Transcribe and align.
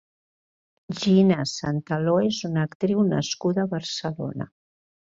Gina 1.01 1.37
Santaló 1.51 2.15
és 2.31 2.41
una 2.51 2.65
actriu 2.71 3.07
nascuda 3.13 3.67
a 3.69 3.73
Barcelona. 3.79 4.53